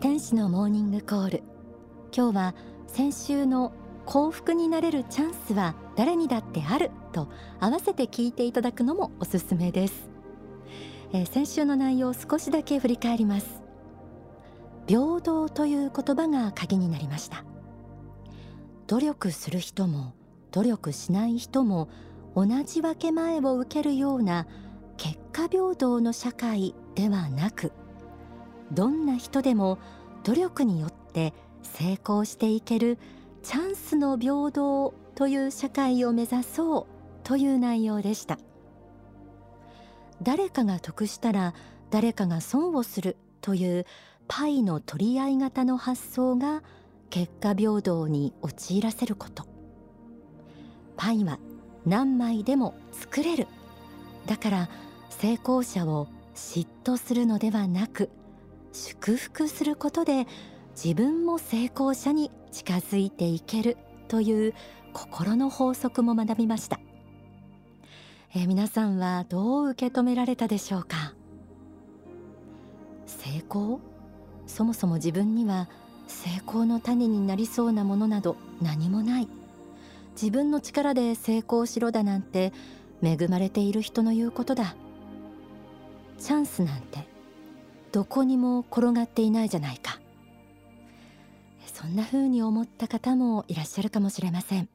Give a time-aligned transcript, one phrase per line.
[0.00, 1.42] 天使のモーニングコール。
[2.16, 2.54] 今日は
[2.86, 3.72] 先週の
[4.06, 7.28] 幸福になれるチャンスは誰にだってあると
[7.58, 10.08] 合わせて聞いていただくのもおすすめです、
[11.12, 13.60] えー、先週の内容を少しだけ振り返ります。
[14.86, 17.44] 平等という言葉が鍵になりました。
[18.86, 20.14] 努力する人も
[20.52, 21.88] 努力しない人も
[22.36, 24.46] 同じ分け前を受けるような
[24.96, 27.72] 結果平等の社会ではなく
[28.72, 29.78] どんな人でも
[30.24, 31.32] 努力によって
[31.62, 32.98] 成功していける
[33.42, 36.86] チャンスの平等という社会を目指そう
[37.24, 38.38] という内容でした。
[40.22, 41.54] 誰かが得したら
[41.90, 43.86] 誰かが損をするという
[44.26, 46.62] パイの取り合い型の発想が
[47.10, 49.46] 結果平等に陥らせること。
[50.96, 51.38] パイは
[51.86, 53.46] 何枚でも作れる。
[54.26, 54.68] だから
[55.08, 58.10] 成功者を嫉妬するのではなく
[58.78, 60.28] 祝福することで
[60.72, 63.76] 自分も成功者に近づいていける
[64.06, 64.54] という
[64.92, 66.78] 心の法則も学びました、
[68.36, 71.14] えー、皆さんはどう受け止められたでしょうか？
[73.06, 73.80] 成功？
[74.46, 75.68] そもそも自分には
[76.06, 79.28] 成功の種になりそうなものなど何もない。
[80.12, 82.52] 自分の力で成功しろだなんて
[83.02, 84.76] 恵まれている人の言うことだ。
[86.18, 87.07] チャンスなんて
[87.92, 89.98] どこにも転がっていないじゃないか。
[91.66, 94.68] そんな風に思った方もいらっしゃるかもしれません。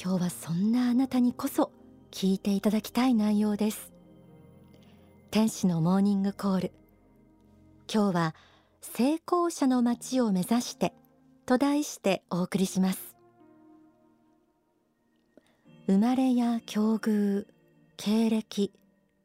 [0.00, 1.70] 今日はそんなあなたにこそ
[2.10, 3.92] 聞いていただきたい内容です。
[5.30, 6.72] 天使のモーニングコール。
[7.92, 8.34] 今日は
[8.80, 10.92] 成功者の街を目指して
[11.46, 13.16] と題してお送りします。
[15.86, 17.46] 生まれや境遇
[17.96, 18.72] 経歴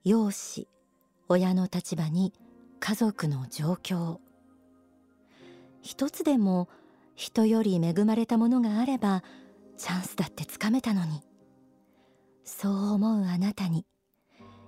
[0.03, 0.70] 容姿
[1.31, 2.33] 親の立場に
[2.80, 4.17] 家族の状況。
[5.83, 6.67] 一つでも
[7.16, 9.23] 人より恵まれたものがあれば
[9.78, 11.22] チャンスだってつかめたのに。
[12.44, 13.85] そう思うあなたに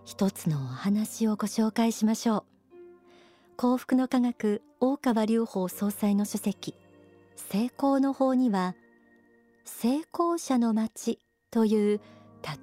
[0.05, 2.43] 一つのお話をご紹介しましょう。
[3.57, 6.75] 幸福の科学大川隆法総裁の書籍
[7.35, 8.75] 成功の法には
[9.65, 11.19] 成功者の街
[11.49, 12.01] という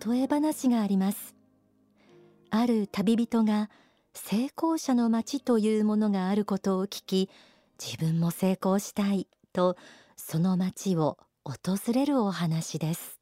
[0.08, 1.34] 例え話があります。
[2.50, 3.70] ある旅人が
[4.14, 7.30] 成功者の街というものがあることを聞き
[7.82, 9.76] 自分も成功したいと
[10.16, 13.18] その街を訪れるお話です。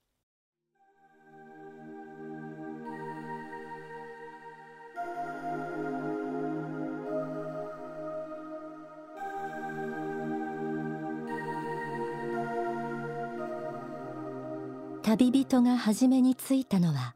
[15.03, 17.15] 旅人が初めに着いたのは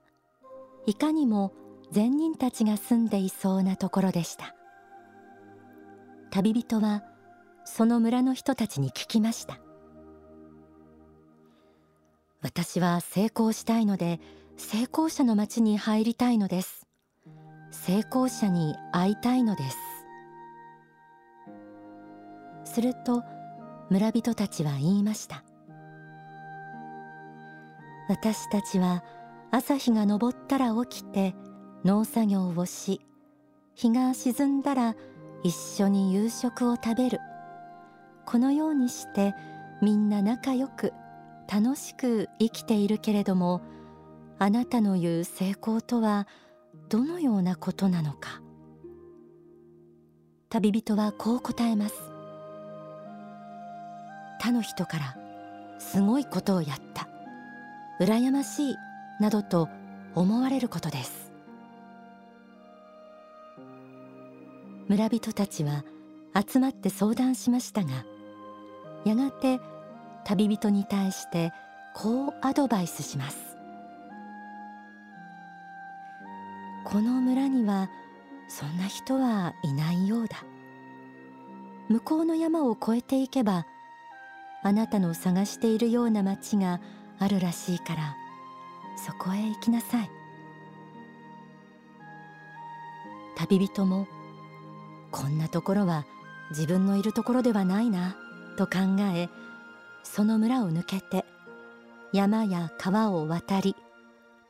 [0.87, 1.53] いかにも
[1.93, 4.55] 善人たちが住んでいそうなところでした。
[6.31, 7.03] 旅人は
[7.65, 9.59] その村の人たちに聞きました。
[12.43, 14.21] 私は成功したいので
[14.57, 16.87] 成功者の町に入りたいのです。
[17.73, 19.77] 成功者に会いたいのです。
[22.73, 23.25] すると
[23.91, 25.43] 村人たちは言いました。
[28.09, 29.03] 私たちは
[29.51, 31.35] 朝日が昇ったら起きて
[31.85, 33.01] 農作業をし
[33.75, 34.95] 日が沈んだら
[35.43, 37.19] 一緒に夕食を食べる。
[38.27, 39.35] このようにして
[39.81, 40.93] みんな仲良く
[41.51, 43.63] 楽しく生きているけれども
[44.39, 46.29] あなたの言う成功とは
[46.89, 48.43] どのようなことなのか。
[50.51, 51.95] 旅人はこう答えます。
[54.41, 55.17] 他の人から
[55.79, 57.09] すごいことをやった。
[58.01, 58.77] 羨ましい。
[59.21, 59.69] などと
[60.15, 61.20] 思われることです。
[64.91, 65.85] 村人たちは
[66.35, 68.05] 集まって相談しましたが
[69.05, 69.61] やがて
[70.25, 71.53] 旅人に対して
[71.95, 73.39] こうアドバイスします。
[76.85, 77.89] この村には
[78.49, 80.39] そんな人はいないようだ。
[81.89, 83.67] 向こうの山を越えていけば
[84.65, 86.81] あなたの探しているような町が
[87.21, 88.17] あるらしいから
[88.97, 90.11] そこへ行きなさい。
[93.37, 94.09] 旅人も
[95.11, 96.07] こんなところは
[96.51, 98.17] 自分のいるところではないな
[98.57, 98.79] と考
[99.15, 99.29] え
[100.03, 101.25] その村を抜けて
[102.13, 103.77] 山や川を渡り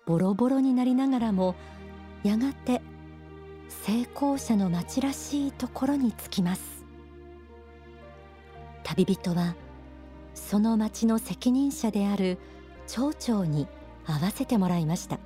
[0.06, 1.54] ボロボロになりながらも
[2.22, 2.82] やがて
[3.68, 6.84] 成功者の町らしいところに着きます。
[8.82, 9.54] 旅人は
[10.34, 12.38] その町の責任者である
[12.88, 13.68] 町長に
[14.04, 15.20] 会わせてもらいました。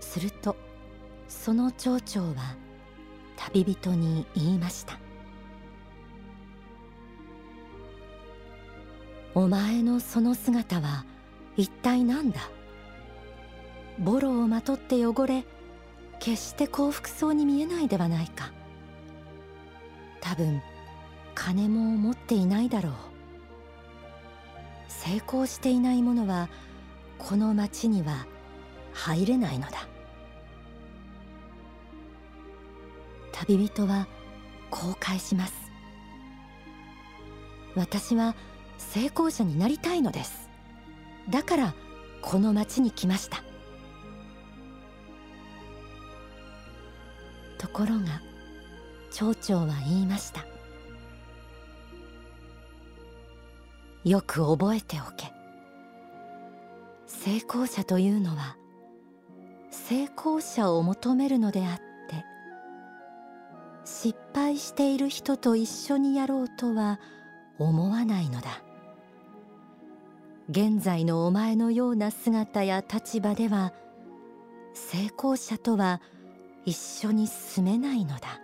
[0.00, 0.56] すると
[1.28, 2.56] その町長は
[3.50, 4.98] 旅人に言いました。
[9.34, 11.04] お前のその姿は
[11.56, 12.40] 一体何だ？
[13.98, 15.44] ボロをまとって汚れ
[16.18, 18.52] 決して幸福そうに見えないではないか。
[20.20, 20.62] 多分
[21.34, 22.92] 金も持っていないだろう。
[24.88, 26.48] 成功していない者は
[27.18, 28.26] この町には
[28.92, 29.88] 入れないのだ。
[33.46, 34.06] 旅人は
[34.70, 35.54] こう返します。
[37.74, 38.34] 私は
[38.78, 40.48] 成功者になりたいのです。
[41.30, 41.74] だから
[42.20, 43.42] この町に来ました。
[47.58, 48.20] ところが
[49.10, 50.44] 町長は言いました。
[54.04, 55.32] よく覚えておけ。
[57.06, 58.56] 成功者というのは
[59.70, 61.91] 成功者を求めるのであって
[64.02, 66.98] 失敗している人と一緒にやろうとは
[67.60, 68.60] 思わないのだ。
[70.50, 73.72] 現在のお前のような姿や立場では
[74.74, 76.00] 成功者とは
[76.64, 78.40] 一緒に住めないのだ。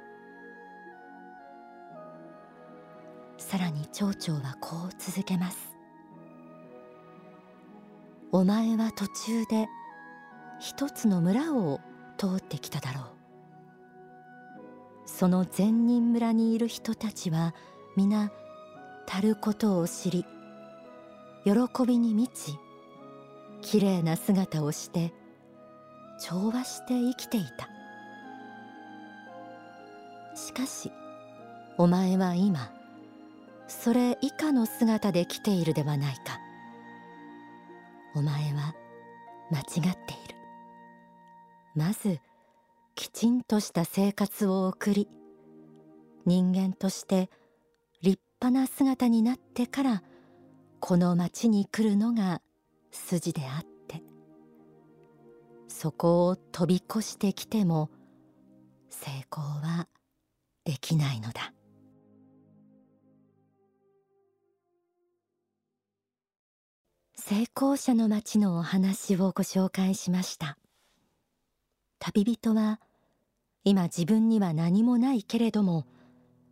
[3.36, 5.76] さらに町長はこう続けます。
[8.30, 9.66] お前は途中で
[10.60, 11.80] 一つの村を
[12.16, 13.17] 通ってきただろう。
[15.08, 17.54] その善人村にいる人たちは
[17.96, 18.30] 皆
[19.08, 20.26] 足ることを知り
[21.44, 21.52] 喜
[21.86, 22.56] びに満ち
[23.62, 25.12] きれいな姿をして
[26.20, 27.68] 調和して生きていた。
[30.36, 30.92] しかし
[31.78, 32.70] お前は今
[33.66, 36.38] それ以下の姿で来ているではないか。
[38.14, 38.74] お前は
[39.50, 39.92] 間違っている。
[41.74, 42.20] まず
[42.98, 45.08] きちんとした生活を送り
[46.26, 47.30] 人間として
[48.02, 50.02] 立派な姿になってから
[50.80, 52.42] この町に来るのが
[52.90, 54.02] 筋であって
[55.68, 57.88] そこを飛び越してきても
[58.90, 59.86] 成功は
[60.64, 61.54] できないのだ。
[67.14, 70.58] 成功者の町のお話をご紹介しました。
[72.00, 72.80] 旅人は
[73.68, 75.84] 今自分には何もないけれども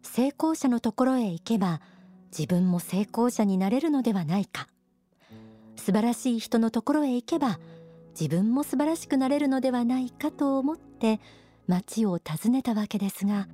[0.03, 1.81] 成功者のところへ行けば
[2.31, 4.69] 自分も成功者になれるのではないか。
[5.77, 7.59] 素晴らしい人のところへ行けば
[8.19, 11.19] 自分も素晴らしくなれるのではないかと思って
[11.67, 13.49] 町を訪ねたわけですが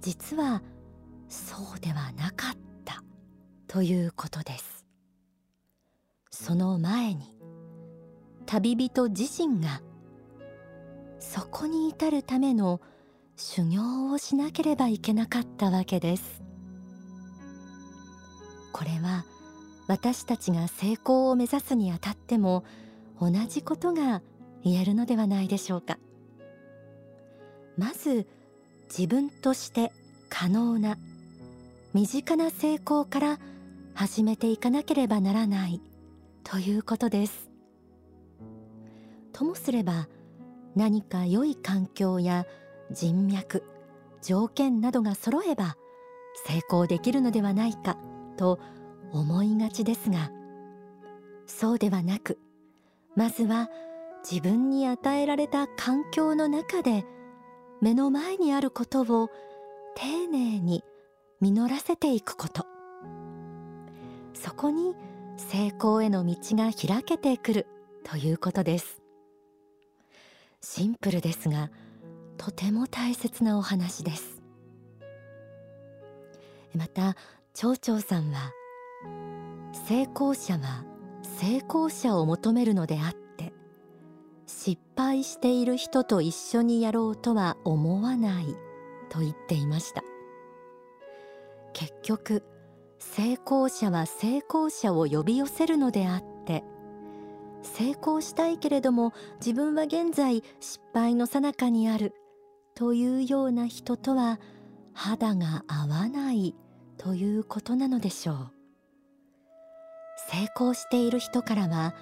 [0.00, 0.62] 実は
[1.28, 3.04] そうではなかった
[3.68, 4.84] ということです。
[6.30, 7.36] その前に
[8.46, 9.80] 旅人自身が
[11.28, 12.80] そこに至るための
[13.36, 16.42] 修行をしなければいけなかったわけです。
[18.72, 19.24] これは
[19.88, 22.64] 私たちが成功を目指すにあたっても
[23.20, 24.22] 同じことが
[24.62, 25.98] 言えるのではないでしょうか。
[27.76, 28.26] まず
[28.88, 29.92] 自分として
[30.28, 30.96] 可能な
[31.92, 33.38] 身近な成功から
[33.94, 35.80] 始めていかなければならない
[36.44, 37.50] ということです。
[39.32, 40.08] ともすれば
[40.76, 42.46] 何か良い環境や
[42.92, 43.64] 人脈
[44.22, 45.76] 条件などが揃えば
[46.46, 47.98] 成功できるのではないか
[48.36, 48.60] と
[49.12, 50.30] 思いがちですが
[51.46, 52.38] そうではなく
[53.16, 53.70] まずは
[54.28, 57.04] 自分に与えられた環境の中で
[57.80, 59.28] 目の前にあることを
[59.96, 60.84] 丁寧に
[61.40, 62.66] 実らせていくこと。
[64.36, 64.94] そこに
[65.36, 67.66] 成功への道が開けてくる
[68.04, 69.05] ということです。
[70.62, 71.70] シンプルですが
[72.38, 74.42] とても大切なお話です。
[76.74, 77.16] また
[77.54, 78.52] 町長さんは
[79.88, 80.84] 成功者は
[81.22, 83.52] 成功者を求めるのであって
[84.46, 88.46] 失敗している人と一緒にやろうとは思わない
[89.08, 90.02] と言っていました。
[91.72, 92.42] 結局
[92.98, 96.25] 成功者は成功者を呼び寄せるのであって
[97.66, 102.14] 成功したいけれども自分は現在失敗の最中にある。
[102.74, 104.38] というような人とは
[104.92, 106.54] 肌が合わない。
[106.98, 108.50] ということなのでしょう。
[110.30, 111.94] 成功している人からは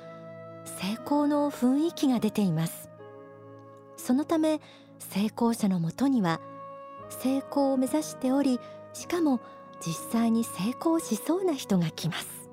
[0.64, 2.88] 成功の雰囲気が出ています。
[3.97, 4.61] そのため
[4.99, 6.40] 成功者のもとには
[7.11, 8.61] 成功を目指しており
[8.92, 9.40] しかも
[9.80, 12.49] 実際に成功しそうな人が来ます。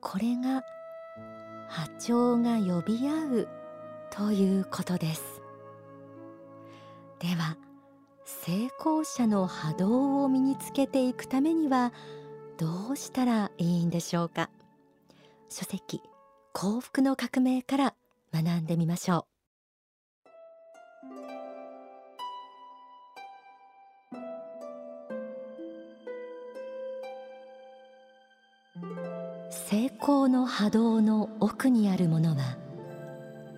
[0.00, 0.62] これが
[1.74, 3.48] 波長が呼び合う
[4.10, 5.40] ということです。
[7.18, 7.56] では
[8.26, 11.94] 成功者の波動を身につけていくためには
[12.58, 14.50] どうしたらいいんでしょうか？
[15.48, 16.02] 書籍
[16.52, 17.94] 幸福の革命から
[18.34, 19.31] 学んでみましょう。
[30.02, 32.56] 成功の波動の奥にあるものは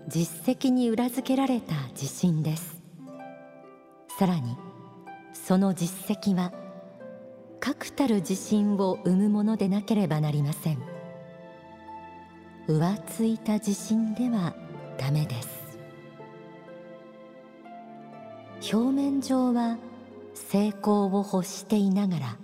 [0.09, 2.83] 実績に裏付けられた自信です。
[4.19, 4.55] さらに
[5.33, 6.53] その実績は
[7.61, 10.83] 確たる自信を生むものでなければなりません。
[12.69, 14.55] 浮ついた自信では
[14.99, 15.79] ダメです。
[18.71, 19.79] 表面上は
[20.35, 22.37] 成功を欲していながら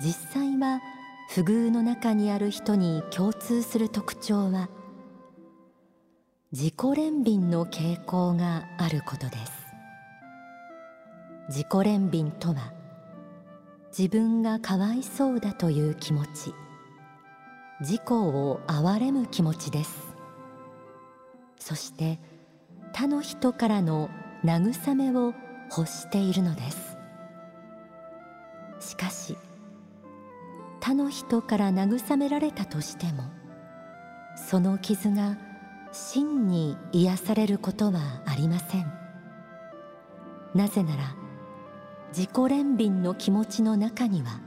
[0.00, 0.80] 実際は
[1.32, 4.68] 不遇の中にある人に共通する特徴は
[6.50, 9.52] 自己憐憫の傾向があることです。
[11.46, 12.72] 自己憐憫とは
[13.96, 16.52] 自分がかわいそうだという気持ち
[17.78, 20.16] 自己を憐れむ気持ちです。
[21.60, 22.18] そして
[22.92, 24.10] 他の人からの
[24.44, 25.32] 慰めを
[25.70, 26.96] 欲しているのです。
[28.80, 29.36] しかし
[30.80, 33.24] 他の人から慰められたとしても
[34.36, 35.36] その傷が
[35.92, 39.00] 真に癒されることはありません。
[40.54, 41.14] なぜなら
[42.08, 44.40] 自己憐憫の気持ちの中には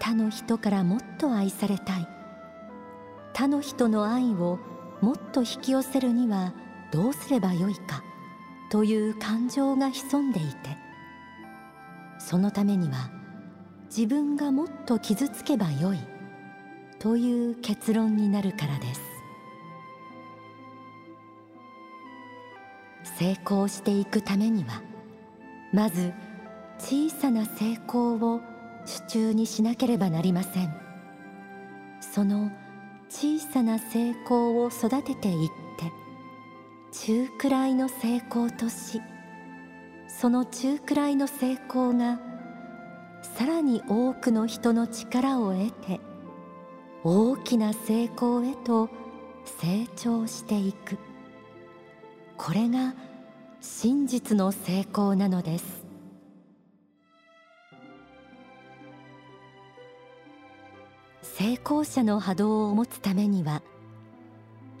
[0.00, 2.08] 他の人からもっと愛されたい
[3.32, 4.58] 他の人の愛を
[5.00, 6.54] もっと引き寄せるには
[6.92, 8.02] どうすればよいか
[8.70, 10.76] という感情が潜んでいて
[12.18, 13.10] そのためには
[13.86, 15.98] 自分がもっと傷つけばよい。
[16.98, 19.00] という結論になるからです。
[23.18, 24.82] 成功していくためには
[25.72, 26.12] まず
[26.78, 28.40] 小さな成功を
[28.84, 30.74] 手中にしなければなりません。
[32.00, 32.50] その
[33.08, 35.92] 小さな成功を育てていって
[36.92, 39.00] 中くらいの成功とし
[40.08, 42.18] その中くらいの成功が
[43.22, 46.00] さらに多くの人の力を得て
[47.04, 48.88] 大きな成功へと
[49.44, 50.98] 成長していく。
[52.36, 52.94] これが
[53.60, 55.86] 真実の成功なのです。
[61.22, 63.62] 成功者の波動を持つためには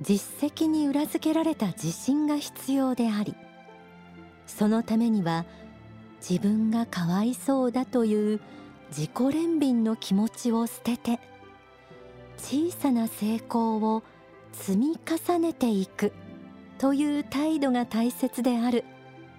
[0.00, 3.34] 実績に裏付けられた自信が必要であり
[4.46, 5.44] そのためには
[6.28, 8.40] 自分がかわいそうだという
[8.88, 11.20] 自己憐憫の気持ちを捨てて
[12.36, 14.02] 小さな成功を
[14.52, 16.12] 積み重ねていく
[16.78, 18.84] という態度が大切である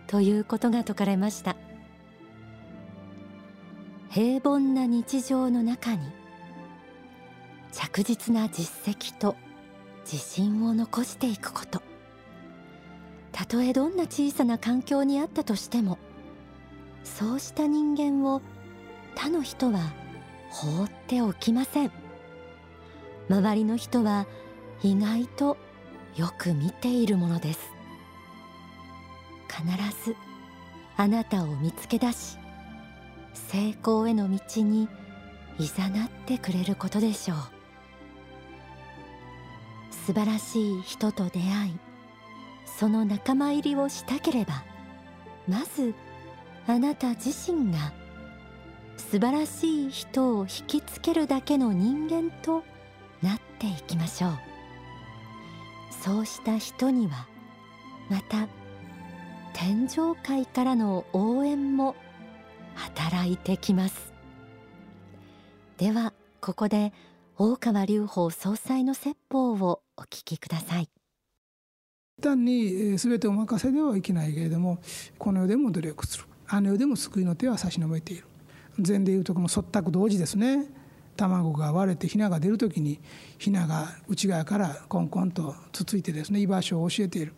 [0.08, 1.58] ということが説かれました。
[4.10, 6.00] 平凡な日常の中に
[7.74, 9.36] 着実な実績と
[10.10, 11.82] 自信を残していくこと。
[13.34, 16.00] たとえどんな小さな環境にあったとしても
[17.15, 18.41] そうした人間を
[19.15, 19.93] 他の人は
[20.49, 21.91] 放っておきません。
[23.29, 24.27] 周りの人は
[24.83, 25.57] 意外と
[26.15, 27.71] よく見ているものです。
[29.49, 29.65] 必
[30.05, 30.15] ず
[30.97, 32.37] あなたを見つけ出し
[33.33, 34.87] 成功への道に
[35.57, 37.37] いざなってくれることでしょう。
[39.91, 41.79] 素晴らしい人と出会い
[42.65, 44.63] その仲間入りをしたければ
[45.47, 45.95] まず
[46.69, 47.93] あなた自身が
[48.97, 52.63] 素晴らしい人を引きつけるだけの人間と
[53.21, 54.31] なっていきましょう。
[56.03, 57.27] そうした人には
[58.09, 58.50] また
[59.53, 61.95] 天上界からの応援も
[62.75, 64.12] 働いてきます。
[65.77, 66.91] ではここで
[67.38, 70.89] 大川隆法総裁の説法をお聞きください。
[72.21, 74.79] 単に全てお任せではいけないけれども
[75.17, 76.25] この世でも努力する。
[76.50, 78.24] あの世でも救いの手は差し伸べている。
[78.80, 80.68] 禅でいうとこの即託同時ですね。
[81.18, 83.00] 卵が割れてヒナが出る時に
[83.39, 87.34] ヒナが内側からコンコンとつついてですね居場所を教えている。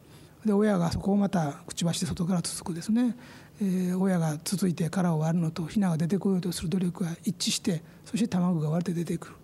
[0.46, 3.16] で親がそこをまたくちばしで外からつつくですね、
[3.62, 9.36] えー、親がつついて殻を割るのとヒナが出てこようとする努力が一致してそして卵が割れて出てくる。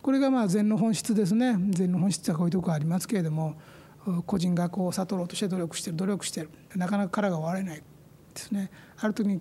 [0.00, 1.56] これがまあ禅の本質ですね。
[1.70, 3.54] 禅の本質はこういうとこありますけれども
[4.26, 6.50] 個人がこう悟ろうとして努力してる努力してる。
[6.74, 7.82] なかなか殻が割れない。
[8.32, 8.70] ですね。
[8.98, 9.40] ある時に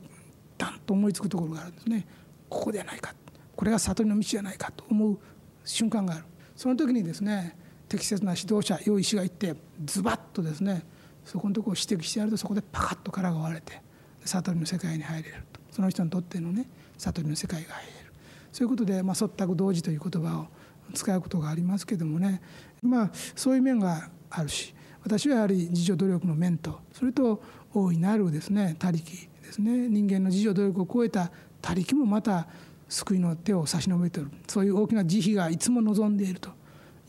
[0.57, 2.05] ダンと思いつくところがあるんですね。
[2.50, 3.13] ここではないか。
[3.55, 5.19] これが悟りの道じゃないかと思う
[5.63, 6.25] 瞬間がある。
[6.55, 7.57] その時にですね
[7.88, 10.86] 適切な指導者良い師がいってズバッとですね
[11.25, 13.81] そこのとこを指摘してやるとそこでパカッと殻が割れて
[14.25, 15.60] 悟りの世界に入れると。
[15.71, 16.67] その人にとってのね
[16.98, 18.13] 悟りの世界が入れる。
[18.51, 20.48] そういうことで、まあ、即託同時という言葉を
[20.93, 22.41] 使うことがありますけどもね。
[22.81, 27.41] まあそういう面があるし私はやはり自助努力の面とそれと
[27.74, 29.05] 大いなるですね他力
[29.43, 31.31] ですね人間の自助努力を超えた
[31.62, 32.48] 他力もまた
[32.88, 36.50] 救いの手を差し伸べているそういう大きな慈悲がいつも望んでいると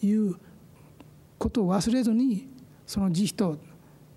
[0.03, 0.37] いう
[1.39, 2.49] ことを忘れずに
[2.87, 3.59] その慈悲と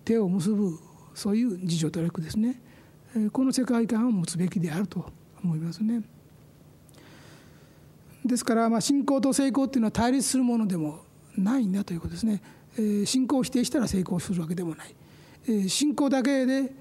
[0.03, 0.77] 手を結ぶ
[1.13, 2.61] そういう自助努力ですね
[3.31, 5.05] この世界観を持つべきであると
[5.43, 6.03] 思いますね。
[8.25, 10.99] ですからまあ信仰と成功っていうのは対立するものでも
[11.37, 12.41] ないんだということですね。
[13.05, 15.69] 信仰を否定したら成功するわけでもない。
[15.69, 16.73] 信仰だけで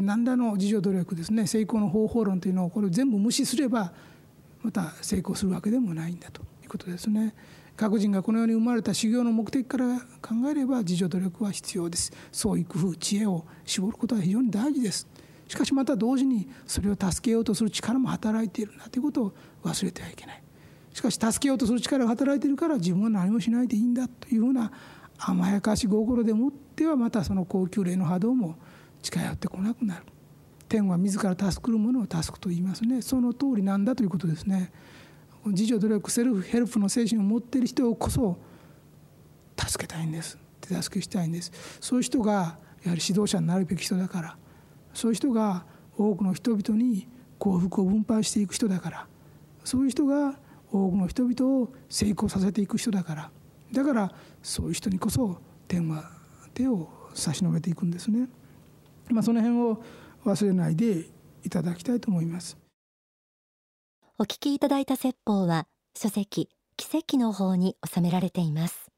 [0.00, 3.92] 何らの自助努力ですね成功の方法論というのをこれを全部無視すれば
[4.62, 7.34] また成功するわけでもないんだということですね。
[7.76, 15.06] 各人がこの世に生まれた修行の目的から考えれば自助努力は必要です創意工夫知恵を絞ることは非常に大事です
[15.46, 20.42] しかしまた同時にそれを助けようとする力も働いているんだということを忘れてはいけない
[20.92, 24.72] しかし助けようとする力が働いているから自分は何もしないでいいんだというふうな
[25.18, 28.56] 甘やかし心でもってはまたその高級霊の波動も
[29.02, 30.04] 近寄ってこなくなる。
[30.68, 33.02] 天は自ら助くるものを助くと言いますね。
[33.02, 34.70] その通りなんだということですね。
[35.46, 38.38] 自助努力セルフヘルプの精神を持っている人こそ
[39.58, 40.38] 助けたいんです。
[40.60, 41.52] 手助けしたいんです。
[41.80, 44.36] そういう人がやはり指導者になるべき人だから。
[44.94, 45.64] そういう人が
[45.96, 47.08] 多くの人々に
[47.38, 49.06] 幸福を分配していく人だから。
[49.64, 50.38] そういう人が
[50.70, 53.30] 多くの人々を成功させていく人だから。
[53.72, 56.10] だからそういう人にこそ天は
[56.54, 58.28] 手を差し伸べていくんですね。
[59.10, 59.82] まあ、その辺を
[60.24, 61.06] 忘れないで
[61.44, 62.56] いただきたいと思います。
[64.18, 68.88] お聞きいただいた説法は書籍奇跡の方に収められています。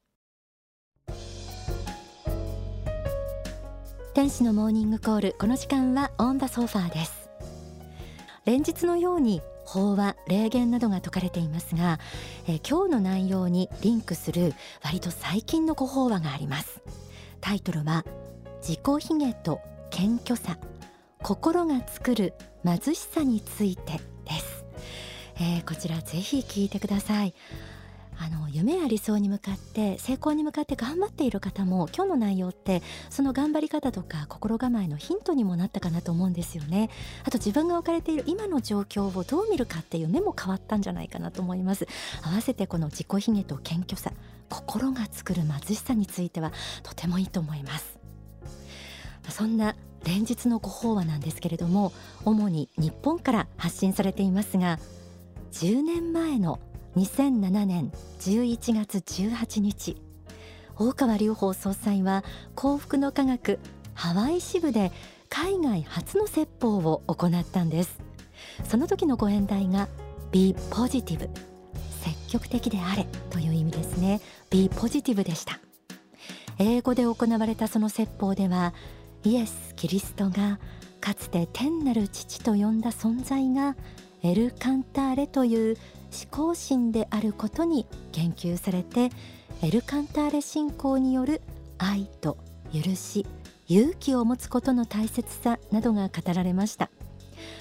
[4.13, 7.31] 天使のモーニングコールこの時間はオンダソファーです
[8.45, 12.01] 連日のように法話霊言などが説かれていますが、
[12.49, 14.53] えー、今日の内容にリンクする
[14.83, 16.83] 割と最近のご法話があります。
[17.41, 18.05] タイトルは
[18.63, 20.59] 自己卑下と謙虚さ
[21.23, 24.01] 心が作る貧しさについてで
[24.39, 24.65] す、
[25.37, 27.35] えー、こちらぜひ聞いてください。
[28.23, 36.91] あの夢や理想に向かって成功に向かって頑張っている方も今日の内容ってその頑張り方とか心構えのヒントにもなったかなと思うんですよね。
[37.25, 41.89] あと自分が置かれている今の状況をどう見るかっていう目も変わったんじゃないかなと思います。
[42.23, 44.13] 合わせてこの自己卑下と謙虚さ
[44.51, 46.53] 心が作る貧しさについては
[46.83, 47.99] とてもいいと思います。
[49.31, 51.93] そんな連日のご法話なんですけれども
[52.25, 54.79] 主に日本から発信されていますが
[55.53, 56.59] 10年前の
[56.97, 59.97] 2007年11月18日。
[60.77, 62.25] 大川隆法総裁は
[62.55, 63.61] 幸福の科学
[63.95, 64.91] ハワイ支部で
[65.29, 68.01] 海外初の説法を行ったんです。
[68.65, 69.89] その時のご演題が
[70.33, 71.29] Be Positive
[72.03, 73.07] 積極的であれ。
[73.31, 74.21] という意味ですね。
[74.51, 75.61] Be Positive でした。
[76.59, 78.75] 英語で行われたその説法では
[79.23, 80.59] イエス・キリストが
[81.01, 83.77] かつて天なる父と呼んだ存在が
[84.23, 85.77] エル・カンターレという
[86.13, 89.11] 思考心であることに言及されて
[89.63, 91.41] エルカンターレ信仰による
[91.79, 92.39] 愛と
[92.73, 93.27] 許し
[93.69, 96.91] 勇気を持つことの大切さなどが語られました。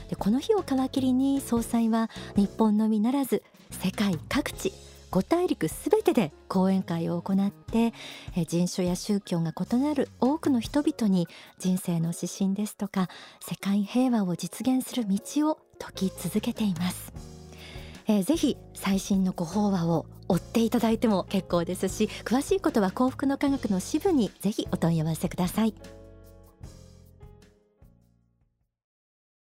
[0.09, 4.73] でこの日を皮切りに総裁は日本のみならず世界各地
[5.11, 7.93] 5大陸すべてで講演会を行って
[8.47, 13.09] 人種や宗教が異なる多くの人々に人生の指針ですとか
[13.39, 17.28] 世界平和を実現する道を説き続けています。
[18.09, 25.75] えー、ぜひ最新のご法話を追っていただいても結構ですし詳しいことは幸福の科学の支部にぜひお問い合わせください。